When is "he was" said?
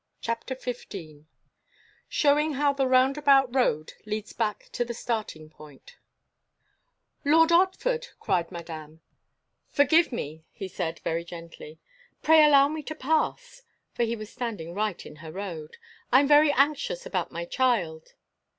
14.03-14.31